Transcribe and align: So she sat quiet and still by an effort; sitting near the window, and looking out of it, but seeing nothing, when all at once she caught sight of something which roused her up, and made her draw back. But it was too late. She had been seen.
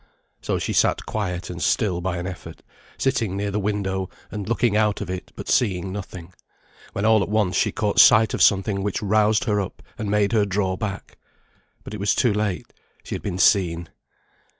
So 0.41 0.57
she 0.57 0.73
sat 0.73 1.05
quiet 1.05 1.51
and 1.51 1.61
still 1.61 2.01
by 2.01 2.17
an 2.17 2.25
effort; 2.25 2.63
sitting 2.97 3.37
near 3.37 3.51
the 3.51 3.59
window, 3.59 4.09
and 4.31 4.49
looking 4.49 4.75
out 4.75 4.99
of 4.99 5.11
it, 5.11 5.31
but 5.35 5.47
seeing 5.47 5.91
nothing, 5.91 6.33
when 6.93 7.05
all 7.05 7.21
at 7.21 7.29
once 7.29 7.55
she 7.55 7.71
caught 7.71 7.99
sight 7.99 8.33
of 8.33 8.41
something 8.41 8.81
which 8.81 9.03
roused 9.03 9.43
her 9.43 9.61
up, 9.61 9.83
and 9.99 10.09
made 10.09 10.31
her 10.31 10.43
draw 10.43 10.75
back. 10.75 11.19
But 11.83 11.93
it 11.93 11.99
was 11.99 12.15
too 12.15 12.33
late. 12.33 12.73
She 13.03 13.13
had 13.13 13.21
been 13.21 13.37
seen. 13.37 13.89